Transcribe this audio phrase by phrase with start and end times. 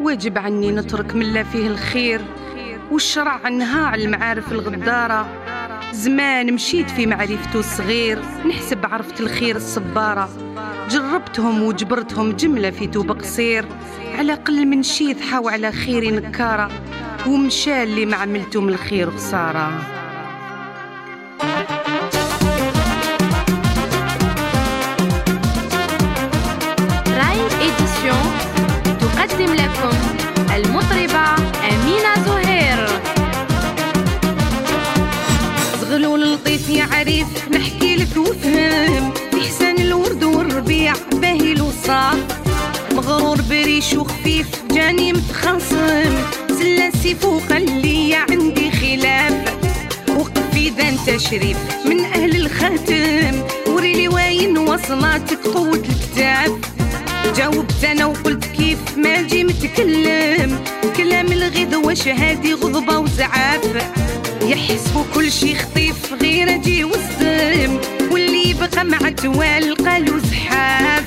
[0.00, 2.20] واجب عني نترك من لا فيه الخير
[2.90, 5.26] والشرع عنها على المعارف الغدارة.
[5.92, 8.18] زمان مشيت في معرفته الصغير
[8.48, 10.30] نحسب عرفت الخير الصبارة.
[10.90, 13.64] جربتهم وجبرتهم جملة في توب قصير.
[14.18, 16.70] على قل من شي ثحاو على خيري نكارة
[17.26, 20.01] ومشى اللي ما عملته من الخير خسارة
[36.82, 39.12] عريف نحكي لك وفهم.
[39.40, 42.16] إحسان الورد والربيع باهي الوصاف.
[42.92, 46.14] مغرور بريش وخفيف جاني متخاصم.
[46.48, 49.34] سلاسي فوق اللي عندي خلاف.
[50.08, 51.56] وقف في ذا تشريف
[51.86, 53.42] من أهل الخاتم.
[53.66, 56.60] وريلي وين وصلاتك قوة الكتاب
[57.36, 60.60] جاوبت أنا وقلت كيف ما جي متكلم.
[60.96, 64.01] كلام الغيظ وشهادي غضبة وزعاف.
[64.46, 71.04] يحسبوا كل شي خطيف غير أجي وصدم واللي يبقى مع توال قالوا زحاف.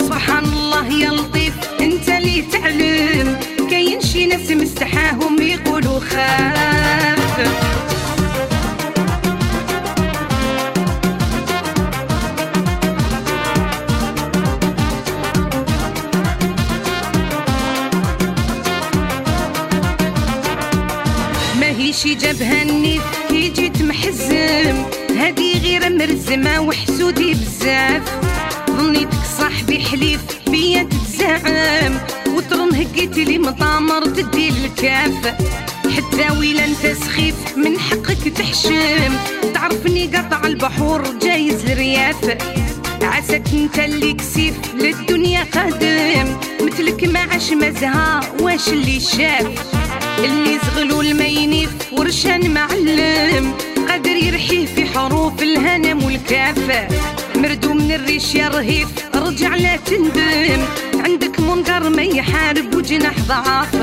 [0.00, 3.36] سبحان الله يا لطيف انت اللي تعلم.
[3.70, 7.93] كاين شي ناس مستحاهم يقولوا خاف.
[22.14, 24.84] جابها النيف كي جيت محزم.
[25.18, 28.02] هادي غير مرزمة وحسودي بزاف.
[28.70, 30.20] ظنيتك صاحبي حليف
[30.50, 31.98] بيا تتزعم.
[32.28, 35.26] وترن هكيت لي مطامر تدي الكاف
[35.96, 39.14] حتى ويلا انت سخيف من حقك تحشم.
[39.54, 42.36] تعرفني قطع البحور جايز الرياف
[43.04, 46.36] عساك انت اللي كسيف للدنيا قادم.
[46.60, 49.74] مثلك ما عاش مزها واش اللي شاف؟
[50.18, 53.52] اللي زغلول ما ينيف ورشان معلم.
[53.88, 56.88] قادر يرحيه في حروف الهنم والكافة
[57.36, 60.64] مردو من الريش يا رهيف رجع لا تندم.
[61.04, 63.74] عندك منقر ما يحارب وجناح ضعاف.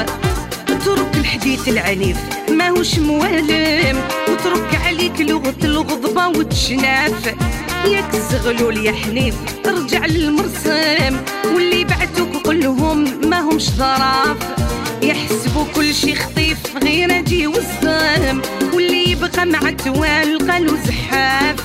[0.70, 2.18] اترك الحديث العنيف
[2.50, 4.02] ماهوش موالم.
[4.30, 7.36] وترك عليك لغة الغضبة والتشناف.
[7.88, 11.18] ياك الزغلول يا حنيف ارجع للمرسم.
[11.54, 14.38] واللي بعتوك كلهم ما همش ظراف.
[15.02, 18.42] يحسبوا كل شي خطيف غير أجي وصدام
[18.74, 21.56] واللي يبقى مع التوال قالوا زحاف.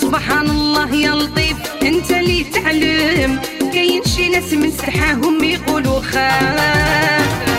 [0.00, 3.40] سبحان الله يا لطيف أنت اللي تعلم.
[3.72, 7.53] كاين شي ناس مستحاهم يقولوا خاف.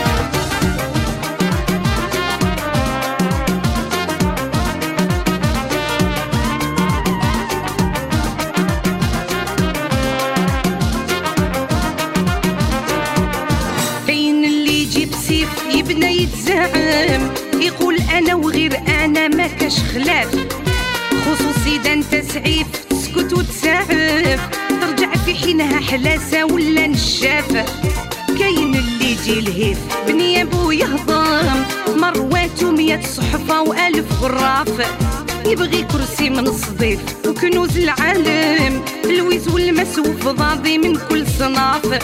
[16.26, 17.30] يتزعم.
[17.60, 20.46] يقول أنا وغير أنا ما كاش خلاف.
[21.26, 23.88] خصوصي دا أنت سعيف تسكت وتسعف.
[24.80, 27.64] ترجع في حينها حلاسة ولا نشافة
[28.38, 29.78] كاين اللي يجي الهيف
[30.08, 31.64] بنيابو يهضم.
[31.96, 34.84] مروات ومية صحفة وألف غرافة
[35.46, 38.82] يبغي كرسي من الصديف وكنوز العالم.
[39.04, 41.98] الويز والمسوف ضاضي من كل صناف.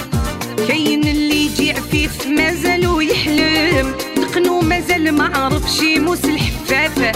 [0.68, 1.31] كاين اللي
[1.76, 7.12] عفيف مازالو يحلم دقنو مازال ما عرفش يموس الحفافة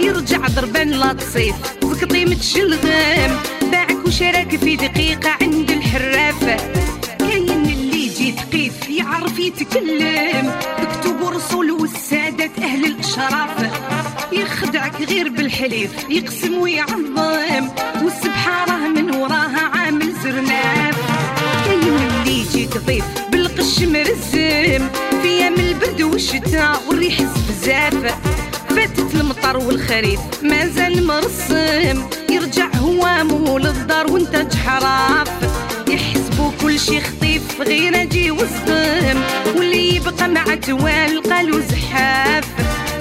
[0.00, 3.40] يرجع ضربان لا تصيف زقطي متشلغم.
[3.72, 6.56] باعك وشراك في دقيقة عند الحرافة
[7.18, 10.52] كاين اللي يجي ثقيف يعرف يتكلم.
[10.82, 13.70] بكتب رسول والسادة أهل الإشراف.
[14.32, 17.68] يخدعك غير بالحليف يقسم ويعظم.
[18.02, 20.96] والسبحة راه من وراها عامل زرناف.
[21.64, 23.04] كاين اللي يجي كضيف
[23.80, 24.88] بالقش مرزم؟
[25.22, 28.14] في أيام البرد والشتاء والريح بزاف.
[28.68, 32.02] فاتت المطر والخريف مازال مرسم.
[32.30, 35.28] يرجع هوامه للدار وانت جحراف.
[35.88, 39.20] يحسبوا كل شي خطيف غير أجي وصدم
[39.56, 42.44] واللي يبقى مع توال قالوا زحاف.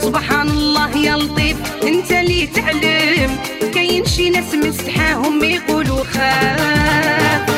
[0.02, 3.38] سبحان الله يا لطيف انت اللي تعلم.
[3.74, 7.50] كاين شي ناس مستحاهم يقولوا خاف.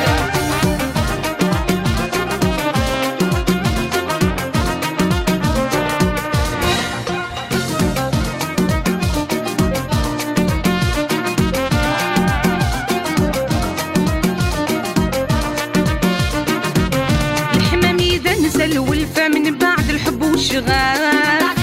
[20.65, 21.59] شغاف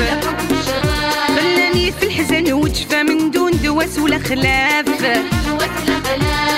[1.37, 4.89] خلاني في الحزن وجفة من دون دواس ولا خلاف.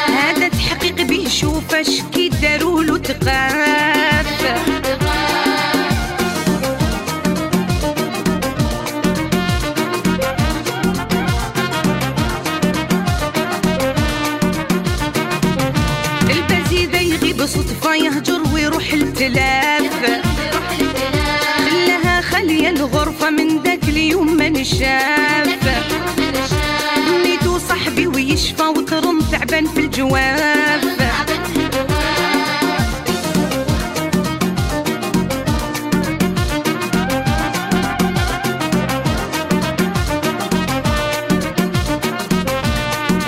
[0.08, 4.30] هذا تحقيق به شوف اش كي داروله تقاف.
[17.46, 19.79] صدفة يهجر ويروح التلاف.
[24.10, 25.48] اليوم ما نشاف.
[27.24, 30.84] نيتو صاحبي ويشفى وترن تعبان في الجواف.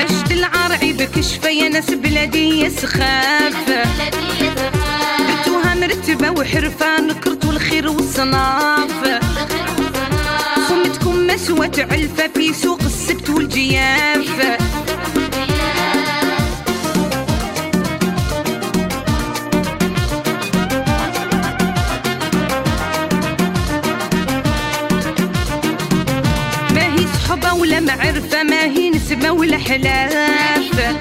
[0.00, 3.54] أشت العار عيبك يا ناس بلادي يسخاف.
[5.18, 9.21] درتوها مرتبة وحرفة نكرتو الخير والصناف.
[11.34, 14.58] مسوة علفة في سوق السبت والجياف.
[26.70, 30.94] ما هي صحبة ولا معرفة ما هي نسبة ولا حلاف.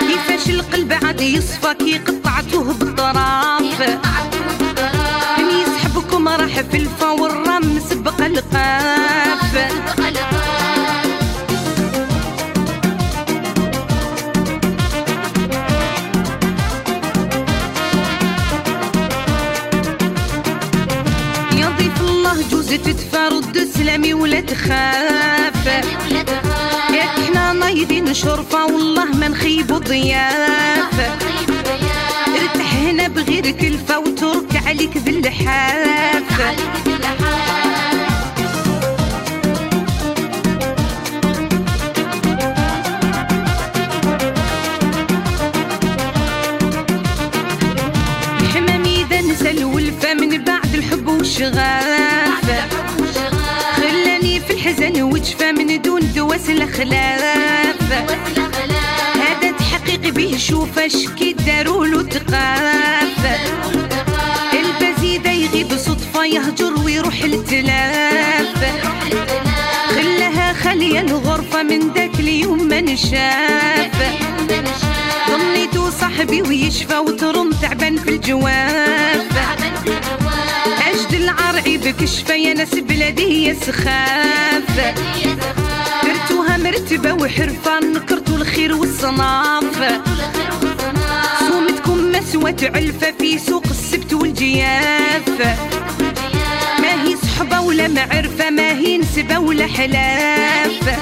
[0.00, 3.65] كيفاش القلب عاد يصفى كي قطعته بالطراف.
[22.76, 25.66] تدفى رد سلامي ولا تخاف.
[25.66, 31.00] ياك إحنا نايدين شرفة والله ما نخيبوا ضياف.
[32.28, 36.24] ارتاح هنا بغير كلفة وترك عليك ذي اللحاف.
[48.54, 52.15] حمامي إذا نسى الولفة من بعد الحب والشغاف.
[55.26, 57.92] وجفة من دون دواس الخلاف
[59.14, 63.40] هذا تحقيق به شوف شكي دارولو تقاف
[64.52, 68.74] البزيدة يغيب صدفة يهجر ويروح التلاف.
[69.88, 74.16] خلاها خالية الغرفة من ذاك اليوم ما نشاف.
[75.30, 79.26] ظنيتو صاحبي ويشفى وترم تعبان في الجواف.
[80.88, 84.62] أجد العار عيبك شفى يا ناس بلادي يسخاف
[86.04, 90.00] درتوها مرتبة وحرفة نكرتو الخير والصناف.
[91.48, 95.28] صومتكم مسوة علفة في سوق السبت والجياف.
[96.78, 100.98] ما هي صحبة ولا معرفة ما هي نسبة ولا حلاف.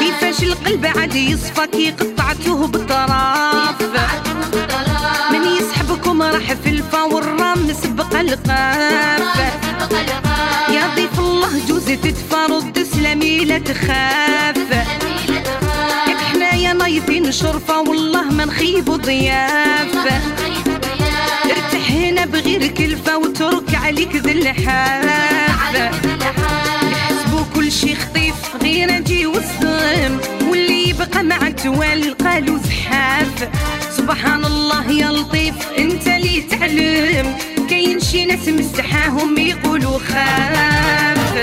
[0.00, 3.82] كيفاش القلب عاد يصفى كي قطعته بالطراف.
[5.32, 7.66] من يسحبكم راح في الفا والرام
[8.20, 9.22] القاف
[10.68, 14.56] يا ضيف الله جوز تدفى رد سلامي لا تخاف.
[16.08, 19.96] ياك حنايا نايضين شرفة والله ما نخيبوا ضياف.
[21.44, 25.94] ارتاح هنا بغير كلفة وترك عليك ذي اللحاف.
[26.92, 30.18] يحسبوا كل شي خطيف غير أجي وصم
[30.48, 33.48] واللي يبقى مع التوال قالوا زحاف.
[33.96, 37.36] سبحان الله يا لطيف انت اللي تعلم.
[37.74, 41.34] كاين شي ناس مستحاهم يقولوا خاف.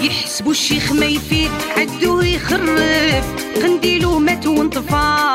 [0.00, 3.24] يحسبوا الشيخ ما يفيد عدوه يخرف.
[3.62, 5.32] قنديلو مات وانطفى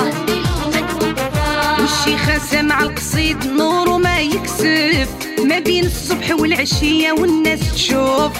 [1.79, 5.09] والشيخة سمع القصيد نوره ما يكسف
[5.45, 8.31] ما بين الصبح والعشية والناس تشوف.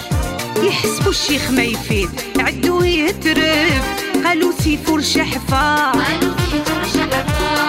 [0.64, 2.10] يحسبوا الشيخ ما يفيد.
[2.40, 3.84] عدوه يترف.
[4.26, 5.92] قالوا سيفور شحفة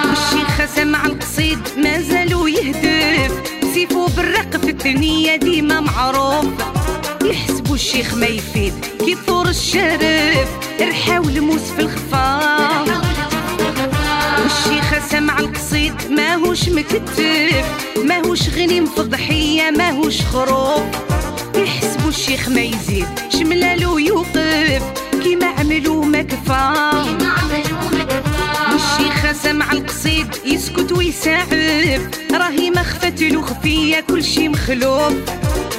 [0.09, 3.43] والشيخة سمع القصيد ما زالوا يهدف.
[3.75, 6.47] سيفو بالرق في الدنيا ديما معروف.
[7.25, 8.75] يحسبوا الشيخ ما يفيد.
[9.05, 10.49] كي طور الشرف.
[10.81, 12.58] رحاو الموس في الخفاف.
[14.59, 17.65] والشيخة سمع القصيد ماهوش مكتف
[18.05, 20.83] ماهوش غنيم في ضحية ماهوش خروف.
[21.57, 24.83] يحسبوا الشيخ ما يزيد شملالو يوقف
[25.23, 26.73] كيما عملوا ما كفى.
[28.73, 31.53] والشيخة سمع القصيد يسكت ويساعف.
[32.33, 35.13] راهي ما خفت له خفية كل شي مخلوف.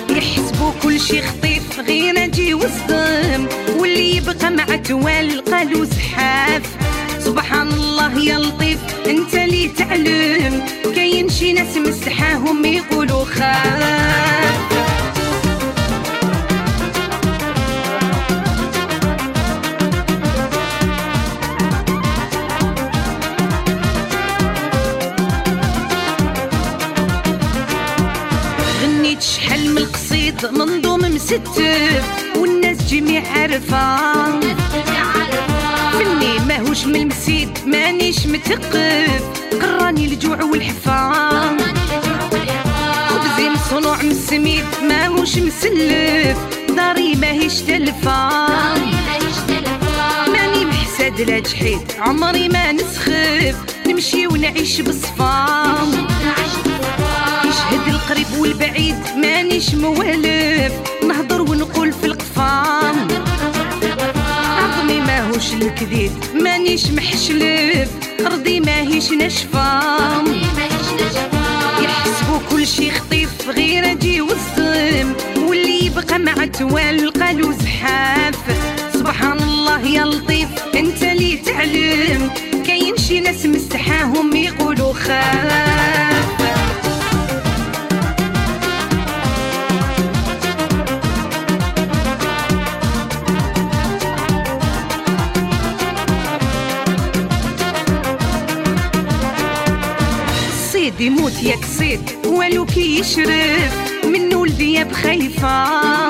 [0.09, 6.78] يحسبوا كل شي خطيف غير أجي وصدم واللي يبقى مع توال قالوا زحاف.
[8.19, 10.65] يا لطيف أنت اللي تعلم.
[10.95, 14.59] كاين شي ناس مستحاهم يقولوا خاف.
[28.83, 32.03] غنيت شحال من القصيد منظوم مستف.
[32.35, 34.39] والناس جميع عارفة.
[35.91, 37.09] فني ماهوش من
[38.39, 39.24] متقف
[39.62, 41.58] قراني الجوع والحفا
[43.10, 46.38] خبزي مصنوع من السميد ماهوش مسلف.
[46.75, 48.29] داري ماهيش تلفا
[50.27, 53.55] ماني محسد لا جحيد عمري ما نسخف.
[53.88, 55.91] نمشي ونعيش بالصفام
[57.46, 60.74] يشهد القريب والبعيد مانيش موالف
[65.69, 66.11] الكذيب.
[66.33, 67.89] مانيش محشلف
[68.25, 70.25] ارضي ماهيش نشفام
[71.83, 75.13] يحسبوا كل شي خطيف غير أجي والصم.
[75.38, 78.35] واللي يبقى مع توال قالوا زحاف.
[78.93, 82.29] سبحان الله يا لطيف أنت اللي تعلم.
[82.67, 85.78] كاين شي ناس مستحاهم يقولوا خاف.
[100.89, 103.74] الصيد يموت ياك صيد والو كي يشرف
[104.05, 106.10] من ولدي يا بخيفه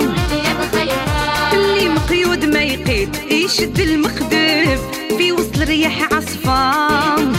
[1.53, 4.79] اللي مقيود ما يقيد يشد المخدف
[5.17, 7.33] في وسط الرياح عصفان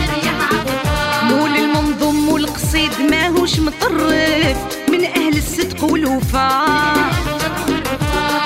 [1.23, 4.57] مول المنظوم والقصيد ماهوش مطرف
[4.89, 7.13] من أهل الصدق والوفاء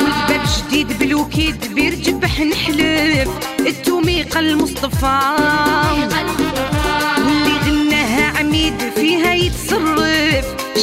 [0.03, 3.29] والباب جديد بلوكيد بيرجبح نحلف
[3.61, 5.19] التوميقة المصطفى.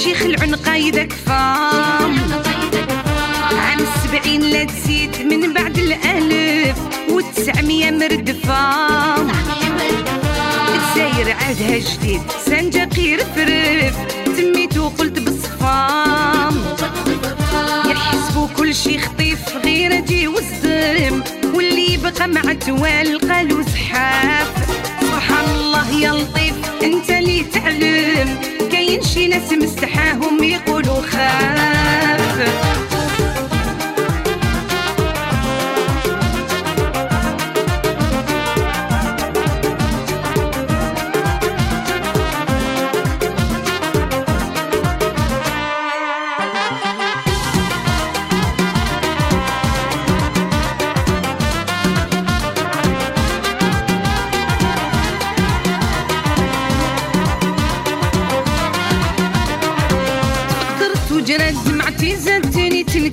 [0.03, 2.17] شيخ العنقايدة كفام.
[3.59, 6.77] عام السبعين لا تزيد من بعد الألف
[7.09, 9.15] والتسعمية مردفة
[10.67, 13.95] الجزاير عادها جديد سنجاقي رفرف
[14.37, 16.55] تميت وقلت بالصفام
[17.85, 24.47] يحسبوا كل شي خطيف غير أجي والزرم واللي بقى مع توال قالوا زحاف.
[25.01, 28.50] سبحان الله يا لطيف انت اللي تعلم.
[28.91, 32.70] كاين شي ناس مستحاهم يقولوا خاف.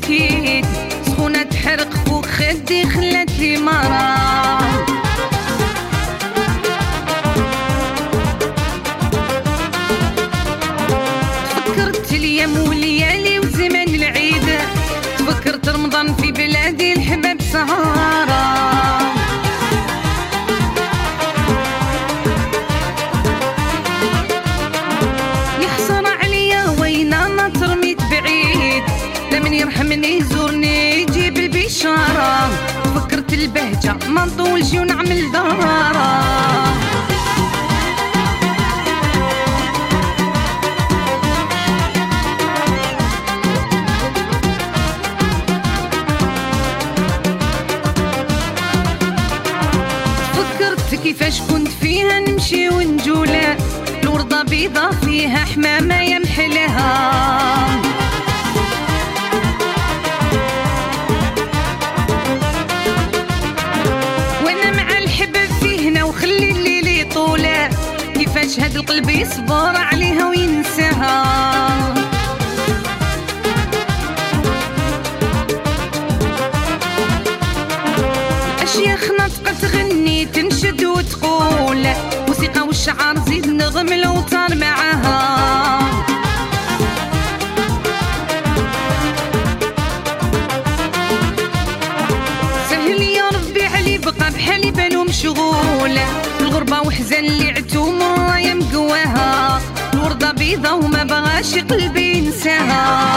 [0.08, 0.64] تنكيد
[1.06, 4.88] سخونة تحرق فوق خدي خلات لي مرض
[11.50, 14.48] تفكرت اليوم والليالي وزمان العيد
[15.18, 18.27] تفكرت رمضان في بلادي الحباب سهرة
[33.28, 36.78] فكرت البهجة ما نطولش ونعمل دارة
[50.34, 53.56] فكرت كيفاش كنت فيها نمشي ونجولة
[54.02, 56.18] الوردة بيضة فيها حمامة يا
[68.48, 71.24] كيفاش هاد القلب يصبر عليها وينساها.
[78.62, 81.86] اشياخ نطقة تغني تنشد وتقول
[82.28, 85.78] موسيقى والشعر زيد نغم الاوتار معاها.
[93.74, 95.98] علي بحالي بالو مشغول
[96.40, 98.27] الغربة وحزن اللي عتو
[98.78, 99.60] مقواها
[99.94, 103.08] الوردة بيضة وما بغاش قلبي ينساها.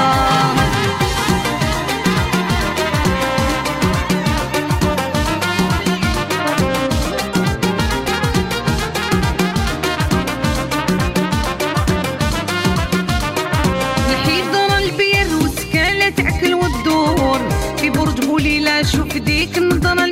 [18.82, 20.06] شوف ديك النظرة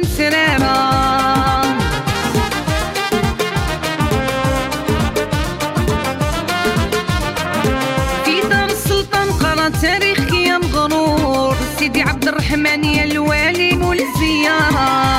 [12.49, 15.09] ثمانية الوالي مول الزيارة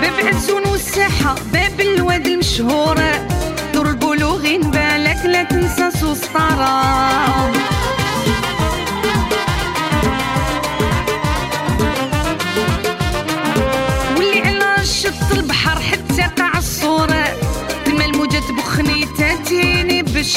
[0.00, 3.26] باب عزون والساحة باب الواد المشهورة
[3.74, 7.55] دور البلوغين بالك لا تنسى سوسطرة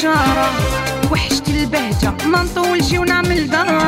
[0.00, 0.50] بشارة
[1.12, 2.14] وحشت البهجة.
[2.26, 3.80] ما نطولش ونعمل دارة.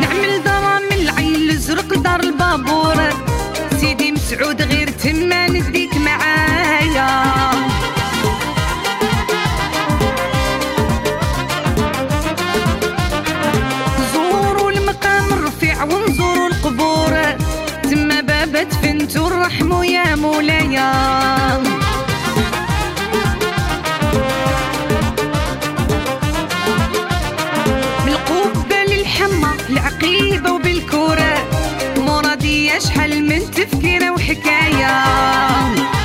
[0.00, 2.96] نعمل دارة من العين الازرق لدار البابور
[3.80, 4.79] سيدي مسعود غير
[19.10, 20.92] دفنتو الرحمو يا مولايا
[28.04, 31.34] بالقبة للحمى العقيبة وبالكورة
[31.96, 35.99] مرادية شحال من تفكيرة وحكاية.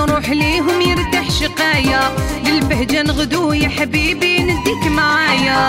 [0.00, 2.00] نروح ليهم يرتاح شقايا.
[2.44, 5.60] للبهجة نغدو يا حبيبي نديك معايا.